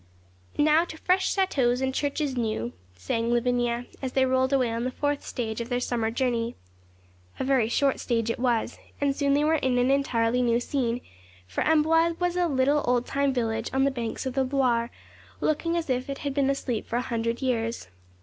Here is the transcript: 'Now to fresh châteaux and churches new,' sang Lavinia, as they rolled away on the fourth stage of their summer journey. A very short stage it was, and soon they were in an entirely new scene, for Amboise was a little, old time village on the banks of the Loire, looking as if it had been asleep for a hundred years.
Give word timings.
'Now 0.57 0.83
to 0.85 0.97
fresh 0.97 1.35
châteaux 1.35 1.79
and 1.79 1.93
churches 1.93 2.35
new,' 2.35 2.73
sang 2.95 3.31
Lavinia, 3.31 3.85
as 4.01 4.13
they 4.13 4.25
rolled 4.25 4.51
away 4.51 4.71
on 4.71 4.83
the 4.83 4.89
fourth 4.89 5.23
stage 5.23 5.61
of 5.61 5.69
their 5.69 5.79
summer 5.79 6.09
journey. 6.09 6.55
A 7.39 7.43
very 7.43 7.69
short 7.69 7.99
stage 7.99 8.31
it 8.31 8.39
was, 8.39 8.79
and 8.99 9.15
soon 9.15 9.35
they 9.35 9.43
were 9.43 9.53
in 9.53 9.77
an 9.77 9.91
entirely 9.91 10.41
new 10.41 10.59
scene, 10.59 11.01
for 11.45 11.61
Amboise 11.63 12.19
was 12.19 12.35
a 12.35 12.47
little, 12.47 12.81
old 12.87 13.05
time 13.05 13.31
village 13.31 13.69
on 13.73 13.83
the 13.83 13.91
banks 13.91 14.25
of 14.25 14.33
the 14.33 14.43
Loire, 14.43 14.89
looking 15.39 15.77
as 15.77 15.87
if 15.87 16.09
it 16.09 16.17
had 16.25 16.33
been 16.33 16.49
asleep 16.49 16.87
for 16.87 16.95
a 16.95 17.01
hundred 17.01 17.43
years. 17.43 17.87